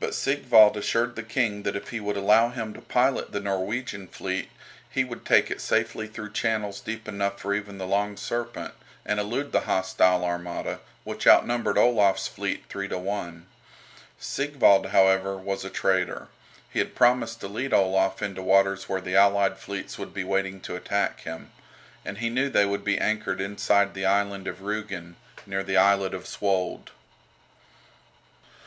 [0.00, 4.08] But Sigvald assured the King that if he would allow him to pilot the Norwegian
[4.08, 4.48] fleet
[4.88, 8.72] he would take it safely through channels deep enough for even the "Long Serpent,"
[9.04, 13.46] and elude the hostile armada, which outnumbered Olaf's fleet three to one.
[14.18, 16.28] Sigvald, however, was a traitor.
[16.70, 20.62] He had promised to lead Olaf into waters where the allied fleets would be waiting
[20.62, 21.52] to attack him.
[22.06, 26.14] And he knew they would be anchored inside the island of Rügen, near the islet
[26.14, 26.88] of Svold.